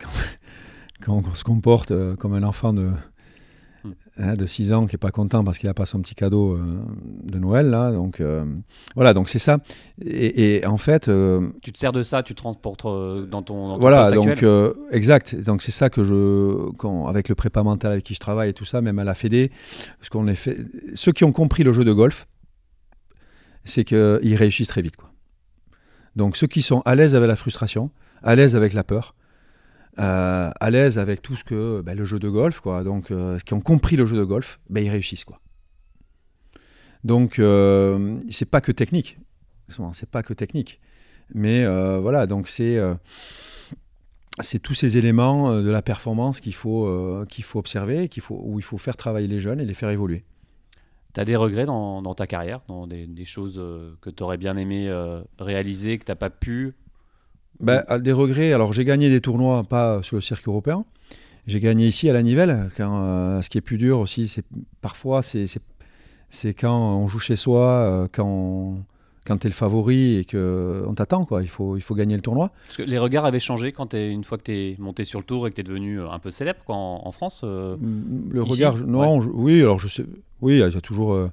[0.00, 0.08] quand,
[1.00, 2.90] quand on se comporte comme un enfant de.
[4.18, 6.54] Hein, de 6 ans qui n'est pas content parce qu'il n'a pas son petit cadeau
[6.54, 6.60] euh,
[7.24, 7.92] de Noël, là.
[7.92, 8.44] Donc euh,
[8.94, 9.58] voilà, donc c'est ça.
[10.04, 13.68] Et, et en fait, euh, Tu te sers de ça, tu te transportes dans ton,
[13.68, 15.34] dans ton voilà, poste donc exact.
[15.36, 18.54] Donc c'est ça que je, quand, avec le prépa mental avec qui je travaille et
[18.54, 19.50] tout ça, même à la Fédé,
[19.98, 20.58] parce qu'on est fait,
[20.94, 22.26] ceux qui ont compris le jeu de golf,
[23.64, 25.10] c'est qu'ils réussissent très vite, quoi.
[26.16, 27.90] Donc ceux qui sont à l'aise avec la frustration,
[28.22, 29.14] à l'aise avec la peur,
[29.98, 32.84] euh, à l'aise avec tout ce que ben, le jeu de golf, quoi.
[32.84, 35.40] Donc euh, qui ont compris le jeu de golf, ben, ils réussissent, quoi.
[37.02, 39.18] Donc euh, c'est pas que technique,
[39.92, 40.80] c'est pas que technique,
[41.34, 41.66] mais
[41.98, 42.80] voilà, donc c'est
[44.62, 48.78] tous ces éléments de la performance qu'il faut, faut observer, qu'il faut, où il faut
[48.78, 50.24] faire travailler les jeunes et les faire évoluer.
[51.14, 53.62] Tu as des regrets dans, ta carrière, dans des, des choses
[54.00, 54.92] que tu aurais bien aimé
[55.38, 56.74] réaliser, que tu n'as pas pu
[57.60, 60.84] Ben, des regrets, alors j'ai gagné des tournois, pas sur le circuit européen.
[61.46, 62.68] J'ai gagné ici à la Nivelle.
[62.76, 64.44] Quand, euh, ce qui est plus dur aussi, c'est
[64.80, 68.76] parfois c'est quand on joue chez soi, euh, quand
[69.26, 71.42] quand tu es le favori et qu'on t'attend, quoi.
[71.42, 72.50] Il faut, il faut gagner le tournoi.
[72.64, 75.18] Parce que les regards avaient changé quand es, une fois que tu es monté sur
[75.18, 78.42] le tour et que tu es devenu un peu célèbre quoi, en, France mm, Le
[78.42, 80.06] regard, non, oui, alors je sais,
[80.40, 81.28] oui, il y a toujours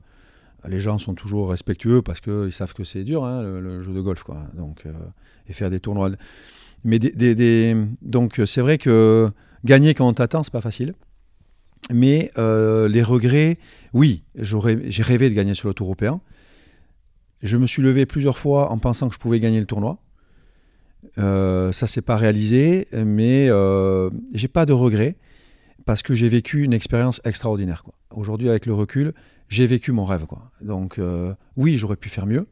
[0.68, 4.02] les gens sont toujours respectueux parce qu'ils savent que c'est dur, hein, le, jeu de
[4.02, 4.44] golf, quoi.
[4.86, 4.92] Euh,
[5.48, 6.12] et faire des tournois.
[6.84, 7.00] Mais
[8.02, 9.30] donc, c'est vrai que
[9.64, 10.94] gagner quand on t'attend, c'est pas facile.
[11.94, 13.58] Mais euh, les regrets,
[13.94, 16.22] oui, j'ai rêvé de gagner sur le Tour européen.
[17.44, 20.00] Je me suis levé plusieurs fois en pensant que je pouvais gagner le tournoi.
[21.20, 25.16] Euh, ça s'est pas réalisé, mais euh, j'ai pas de regrets
[25.86, 27.84] parce que j'ai vécu une expérience extraordinaire.
[28.12, 29.14] Aujourd'hui, avec le recul,
[29.50, 30.26] j'ai vécu mon rêve.
[30.26, 30.42] Quoi.
[30.62, 32.48] Donc euh, oui, j'aurais pu faire mieux.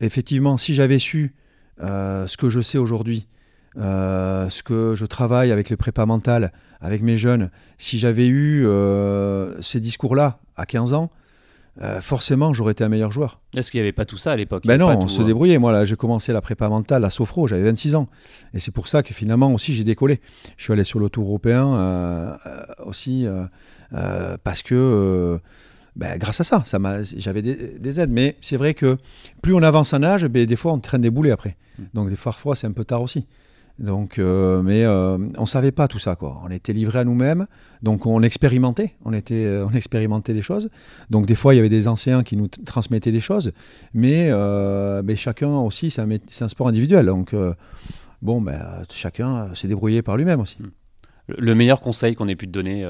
[0.00, 1.34] Effectivement, si j'avais su
[1.80, 3.28] euh, ce que je sais aujourd'hui,
[3.76, 8.66] euh, ce que je travaille avec les prépas mentales, avec mes jeunes, si j'avais eu
[9.60, 11.10] ces discours-là à 15 ans,
[12.00, 13.40] forcément j'aurais été un meilleur joueur.
[13.54, 14.64] Est-ce qu'il n'y avait pas tout ça à l'époque?
[14.66, 15.58] Ben non, on se débrouillait.
[15.58, 18.08] Moi, là, j'ai commencé la prépa mentale à Sofro, j'avais 26 ans.
[18.54, 20.20] Et c'est pour ça que finalement aussi j'ai décollé.
[20.56, 22.36] Je suis allé sur le tour européen
[22.84, 23.26] aussi
[24.44, 25.40] parce que
[25.96, 26.78] ben, grâce à ça, ça
[27.16, 28.10] j'avais des, aides.
[28.10, 28.96] Mais c'est vrai que
[29.42, 31.56] plus on avance en âge, ben, des fois on traîne des boulets après.
[31.78, 31.84] Hmm.
[31.94, 33.26] Donc des fois, c'est un peu tard aussi.
[33.80, 36.40] Donc, euh, mais euh, on savait pas tout ça, quoi.
[36.44, 37.46] On était livré à nous-mêmes,
[37.82, 40.68] donc on expérimentait, on était, euh, on expérimentait des choses.
[41.08, 43.52] Donc des fois, il y avait des anciens qui nous transmettaient des choses,
[43.94, 47.06] mais, ben, chacun aussi, c'est un, un, sport individuel.
[47.06, 47.34] Donc
[48.22, 48.60] bon, ben,
[48.92, 50.58] chacun s'est débrouillé par lui-même aussi.
[50.60, 50.70] Hmm.
[51.26, 52.84] Le meilleur conseil qu'on ait pu te donner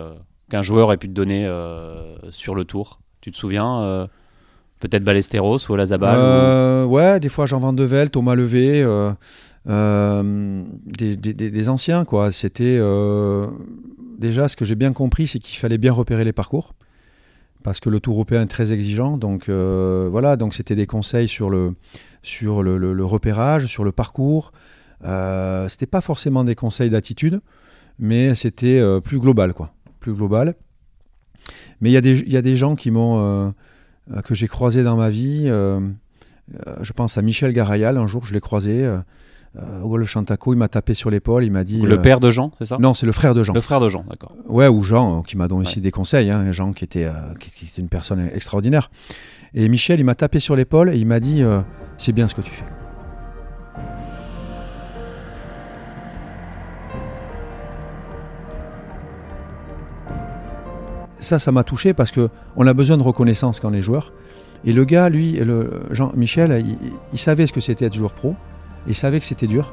[0.51, 4.07] qu'un joueur ait pu te donner euh, sur le tour Tu te souviens euh,
[4.81, 8.87] Peut-être Ballesteros ou Olazabal euh, Ouais, des fois Jean Van de Thomas Levé,
[9.67, 12.33] des, des, anciens quoi.
[12.33, 12.81] C'était
[14.19, 16.75] déjà ce que j'ai bien compris, c'est qu'il fallait bien repérer les parcours
[17.63, 19.17] parce que le Tour européen est très exigeant.
[19.19, 21.75] Donc voilà, donc c'était des conseils sur le
[22.23, 24.53] sur le, repérage, sur le parcours.
[25.05, 27.41] Euh, c'était pas forcément des conseils d'attitude,
[27.99, 30.55] mais c'était plus global quoi plus global.
[31.81, 33.51] Mais il y, y, a des gens qui m'ont, euh,
[34.13, 35.45] euh, que j'ai croisé dans ma vie.
[35.47, 35.81] Euh,
[36.81, 38.89] je pense à Michel Garayal, un jour je l'ai croisé.
[39.57, 41.83] Au Golf Chantaco, il m'a tapé sur l'épaule, il m'a dit.
[41.83, 42.79] Le père de Jean, c'est ça?
[42.79, 43.53] Non, c'est le frère de Jean.
[43.53, 44.33] Le frère de Jean, d'accord.
[44.49, 46.31] Ouais, ou Jean, qui m'a donné aussi des conseils.
[46.31, 47.09] Hein, Jean qui était,
[47.41, 48.91] qui, était une personne extraordinaire.
[49.55, 51.43] Et Michel, il m'a tapé sur l'épaule et il m'a dit
[51.99, 52.65] C'est bien ce que tu fais.
[61.21, 64.13] ça, ça m'a touché parce que on a besoin de reconnaissance quand on est joueur.
[64.65, 66.65] Et le gars, lui, le Jean-Michel,
[67.13, 68.35] il, savait ce que c'était être joueur pro.
[68.87, 69.73] Il savait que c'était dur.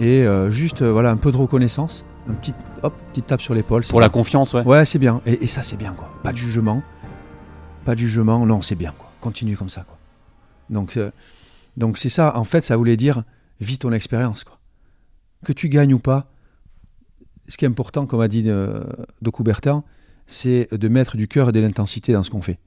[0.00, 3.54] Et euh, juste, euh, voilà, un peu de reconnaissance, un petit, hop, petite tape sur
[3.54, 3.84] l'épaule.
[3.84, 4.64] Pour la confiance, ouais.
[4.64, 5.20] Ouais, c'est bien.
[5.24, 6.10] Et, ça, c'est bien, quoi.
[6.22, 6.82] Pas de jugement.
[7.84, 8.44] Pas de jugement.
[8.44, 9.10] Non, c'est bien, quoi.
[9.20, 9.98] Continue comme ça, quoi.
[10.70, 11.10] Donc, euh,
[11.76, 12.36] donc c'est ça.
[12.36, 13.22] En fait, ça voulait dire
[13.60, 14.58] vis ton expérience, quoi.
[15.44, 16.30] Que tu gagnes ou pas.
[17.46, 19.84] Ce qui est important, comme a dit de Coubertin,
[20.26, 22.58] c'est de mettre du cœur et de l'intensité dans ce qu'on fait.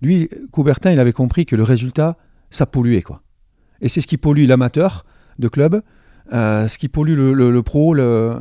[0.00, 2.16] Lui, Coubertin, il avait compris que le résultat,
[2.48, 3.02] ça polluait.
[3.02, 3.20] quoi.
[3.80, 5.04] Et c'est ce qui pollue l'amateur
[5.38, 5.82] de club,
[6.32, 7.96] euh, ce qui pollue le, pro,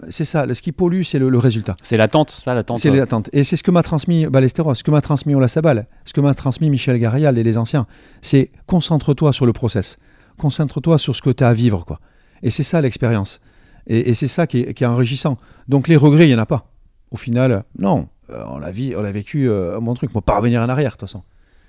[0.10, 0.52] c'est ça.
[0.52, 1.76] Ce qui pollue, c'est le, résultat.
[1.82, 2.80] C'est l'attente, ça, l'attente.
[2.80, 3.30] C'est l'attente.
[3.34, 6.22] Et c'est ce que m'a transmis Ballesteros, ce que m'a transmis Ola Sabal, ce que
[6.22, 7.86] m'a transmis Michel Garial et les anciens.
[8.22, 9.98] C'est concentre-toi sur le process.
[10.38, 11.86] Concentre-toi sur ce que tu as à vivre.
[11.86, 12.00] quoi.
[12.42, 13.40] Et c'est ça l'expérience.
[13.88, 15.38] Et, c'est ça qui est, qui est enrichissant.
[15.68, 16.72] Donc les regrets, il n'y en a pas.
[17.12, 18.08] Au final, non.
[18.32, 20.10] Euh, on l'a vécu euh, mon truc.
[20.10, 21.22] On peut pas revenir en arrière de toute façon.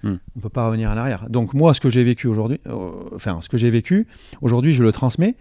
[0.07, 0.19] Hmm.
[0.37, 1.29] On peut pas revenir en arrière.
[1.29, 4.07] Donc moi, ce que j'ai vécu aujourd'hui, euh, enfin ce que j'ai vécu
[4.41, 5.35] aujourd'hui, je le transmets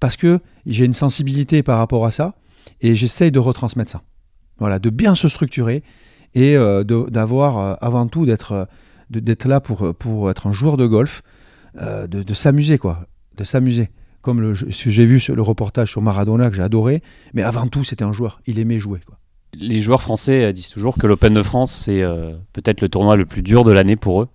[0.00, 2.34] parce que j'ai une sensibilité par rapport à ça
[2.80, 4.02] et j'essaye de retransmettre ça.
[4.58, 5.82] Voilà, de bien se structurer
[6.34, 6.56] et
[6.88, 8.68] d'avoir avant tout d'être
[9.08, 11.22] d'être là pour, pour être un joueur de golf,
[11.74, 13.88] de, s'amuser quoi, de s'amuser.
[14.20, 17.02] Comme j'ai vu le reportage sur Maradona que j'ai adoré,
[17.34, 19.18] mais avant tout c'était un joueur, il aimait jouer quoi
[19.54, 23.16] les joueurs français euh, disent toujours que l'Open de France, c'est euh, peut-être le tournoi
[23.16, 24.28] le plus dur de l'année pour eux.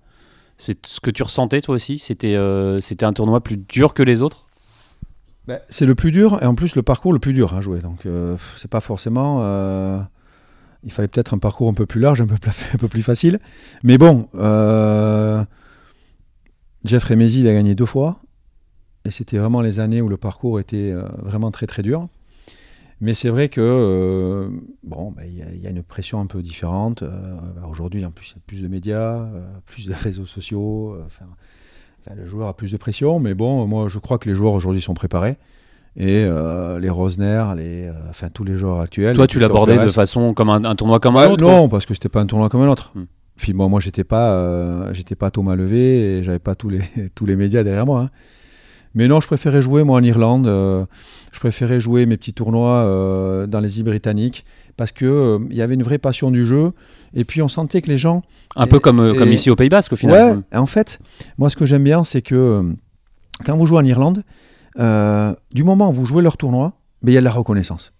[0.57, 1.99] C'est ce que tu ressentais toi aussi?
[1.99, 4.45] C'était euh, un tournoi plus dur que les autres?
[5.47, 7.79] Ben, C'est le plus dur et en plus le parcours le plus dur à jouer.
[7.79, 8.07] Donc
[8.55, 9.41] c'est pas forcément.
[10.83, 12.35] il fallait peut-être un parcours un peu plus large, un peu,
[12.73, 13.39] un peu plus facile.
[13.81, 14.29] Mais bon,
[16.85, 18.19] Jeff Remesi a gagné deux fois.
[19.05, 22.07] Et c'était vraiment les années où le parcours était vraiment très très dur.
[23.03, 24.47] Mais c'est vrai que euh,
[24.81, 27.03] bon, bah, il y, a une pression un peu différente.
[27.03, 30.25] Euh, bah, aujourd'hui, en plus, il y a plus de médias, euh, plus de réseaux
[30.25, 30.95] sociaux.
[32.15, 34.81] le joueur a plus de pression, mais bon, moi, je crois que les joueurs aujourd'hui
[34.81, 35.35] sont préparés.
[35.97, 36.25] Et
[36.79, 39.17] les Rosner, les, enfin tous les joueurs actuels.
[39.17, 42.07] Toi, tu l'abordais de façon comme un, tournoi comme un autre Non, parce que c'était
[42.07, 42.93] pas un tournoi comme un autre.
[42.95, 43.03] Hmm.
[43.35, 46.81] Puis bon, moi, j'étais pas, j'étais pas Thomas Levé et j'avais pas tous les,
[47.15, 48.03] tous les médias derrière moi.
[48.03, 48.09] hein.
[48.95, 50.47] Mais non, je préférais jouer moi en Irlande.
[50.47, 50.85] euh,
[51.31, 54.45] je préférais jouer mes petits tournois euh, dans les îles britanniques
[54.77, 56.71] parce que euh, il y avait une vraie passion du jeu.
[57.15, 58.21] Et puis on sentait que les gens.
[58.55, 60.37] Un Et- peu comme, comme ici au Pays Basque au final.
[60.51, 60.57] Ouais.
[60.57, 60.99] En fait,
[61.37, 62.63] moi, ce que j'aime bien, c'est que
[63.45, 64.23] quand vous jouez en Irlande,
[65.51, 67.93] du moment où vous jouez leur tournoi, ben, il y a de la reconnaissance.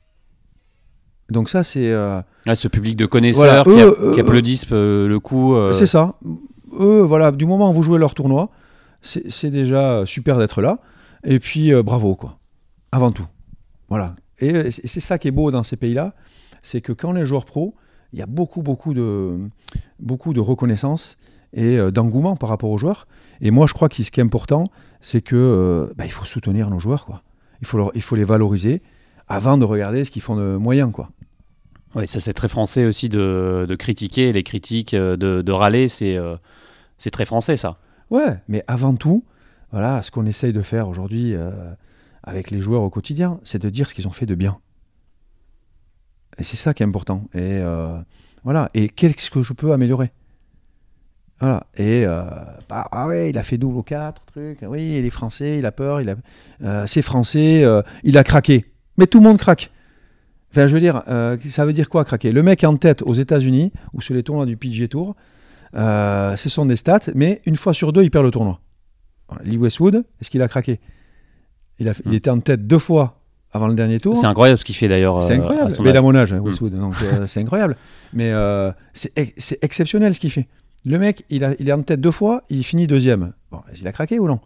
[1.29, 5.55] Donc ça, c'est Ah, ce public de connaisseurs Voilà, qui, a- qui applaudissent le coup.
[5.71, 6.15] C'est ça.
[6.79, 8.49] Eux, voilà, du moment où vous jouez leur tournoi,
[9.03, 10.79] c'est déjà super d'être là.
[11.23, 12.39] Et puis, euh, bravo, quoi.
[12.91, 13.27] Avant tout.
[13.89, 14.15] Voilà.
[14.39, 16.13] Et, c'est ça qui est beau dans ces pays-là,
[16.61, 17.75] c'est que quand les joueurs pros,
[18.11, 19.37] il y a beaucoup, beaucoup de,
[19.99, 21.17] beaucoup de reconnaissance
[21.53, 23.07] et euh, d'engouement par rapport aux joueurs.
[23.41, 24.65] Et moi, je crois que ce qui est important,
[25.01, 27.21] c'est que euh, bah, il faut soutenir nos joueurs, quoi.
[27.61, 28.81] Il faut, il faut les valoriser
[29.27, 31.09] avant de regarder ce qu'ils font de moyen, quoi.
[31.95, 36.17] Ouais, ça c'est très français aussi de, de critiquer les critiques, de, de râler, c'est
[36.97, 37.77] c'est très français ça.
[38.13, 39.23] Ouais, mais avant tout,
[39.71, 41.49] voilà, ce qu'on essaye de faire aujourd'hui euh,
[42.21, 44.59] avec les joueurs au quotidien, c'est de dire ce qu'ils ont fait de bien.
[46.37, 47.23] Et c'est ça qui est important.
[47.33, 47.97] Et euh,
[48.43, 48.69] voilà.
[48.75, 50.11] Et qu'est-ce que je peux améliorer?
[51.39, 51.65] Voilà.
[51.75, 52.23] Et euh,
[52.69, 54.59] bah, ah ouais, il a fait double au 4, truc.
[54.61, 56.15] Oui, il est français, il a peur, il
[56.61, 57.65] a, c'est français,
[58.03, 58.71] il a craqué.
[58.97, 59.71] Mais tout le monde craque.
[60.51, 61.01] Enfin, je veux dire,
[61.49, 62.31] ça veut dire quoi craquer?
[62.31, 65.15] Le mec en tête aux États-Unis ou sur les tournois du PGA Tour.
[65.75, 68.59] Euh, ce sont des stats, mais une fois sur deux, il perd le tournoi.
[69.43, 70.79] Lee Westwood, est-ce qu'il a craqué?
[71.79, 73.19] Il, a, il était en tête deux fois
[73.51, 74.15] avant le dernier tour.
[74.15, 75.21] C'est incroyable ce qu'il fait d'ailleurs.
[75.23, 75.71] C'est euh, incroyable.
[75.73, 77.75] à Mais il a mon âge, hein, Westwood, donc euh, c'est incroyable.
[78.13, 80.47] Mais euh, c'est ex- c'est exceptionnel ce qu'il fait.
[80.85, 83.33] Le mec, il, a, il est en tête deux fois, il finit deuxième.
[83.51, 84.39] Bon, est-ce qu'il a craqué ou non?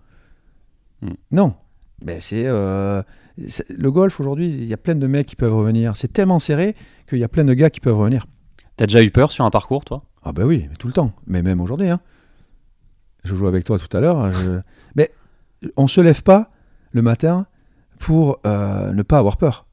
[1.01, 1.13] Hmm.
[1.31, 1.53] Non.
[2.05, 3.01] Mais c'est euh,
[3.47, 5.97] c'est- le golf aujourd'hui, il y a plein de mecs qui peuvent revenir.
[5.97, 6.75] C'est tellement serré
[7.09, 8.25] qu'il y a plein de gars qui peuvent revenir.
[8.77, 10.03] T'as déjà eu peur sur un parcours toi?
[10.29, 11.13] Ah bah oui, mais tout le temps.
[11.25, 11.89] Mais même aujourd'hui.
[11.89, 11.99] hein.
[13.23, 14.29] Je joue avec toi tout à l'heure.
[14.29, 14.59] je-
[14.95, 15.11] Mais
[15.77, 16.49] on se lève pas
[16.91, 17.45] le matin
[17.99, 19.65] pour euh, ne pas avoir peur.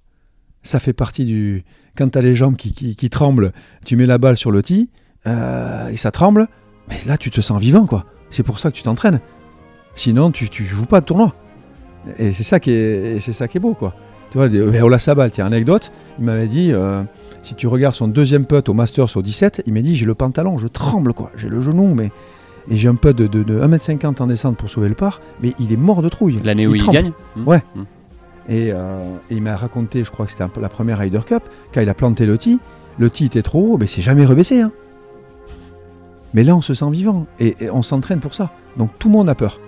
[0.63, 1.65] Ça fait partie du...
[1.97, 3.53] Quand tu as les jambes qui, qui- qui tremblent,
[3.85, 4.91] tu mets la balle sur le tee
[5.27, 6.47] euh, et ça tremble.
[6.89, 8.07] Mais là, tu te sens vivant, quoi.
[8.31, 9.21] C'est pour ça que tu t'entraînes.
[9.95, 11.35] Sinon, tu, tu joues pas de tournoi.
[12.19, 13.95] Et c'est ça qui est, c'est ça qui est beau, quoi.
[14.31, 17.03] Tu vois, des- Ola Sabal, tiens, anecdote, il m'avait dit, euh,
[17.45, 20.15] si tu regardes son deuxième putt au Masters au 17, il m'a dit, j'ai le
[20.15, 21.31] pantalon, je tremble, quoi.
[21.37, 22.11] J'ai le genou, mais...
[22.71, 25.53] Et j'ai un putt de, de, de 1m50 en descente pour sauver le par, mais
[25.59, 26.39] il est mort de trouille.
[26.43, 27.47] L'année où il, gagne Hmm.
[27.47, 27.63] Ouais.
[28.49, 31.43] Et, euh, et il m'a raconté, je crois que c'était la première Ryder Cup,
[31.75, 32.61] quand il a planté le tee,
[32.99, 34.63] le tee était trop haut, mais c'est jamais rebaissé.
[34.63, 34.73] hein.
[36.33, 38.51] Mais là, on se sent vivant et, et on s'entraîne pour ça.
[38.77, 39.61] Donc tout le monde a peur.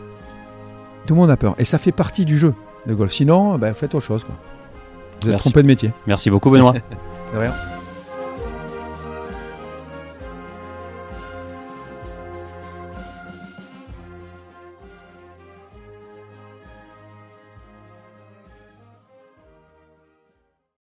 [1.07, 1.55] Tout le monde a peur.
[1.59, 2.55] Et ça fait partie du jeu
[2.87, 3.12] de golf.
[3.12, 4.25] Sinon, ben, faites autre chose.
[4.25, 4.35] Quoi.
[5.23, 5.49] Vous êtes Merci.
[5.51, 5.93] trompé de métier.
[6.07, 6.75] Merci beaucoup Benoît.
[7.37, 7.76] De rien.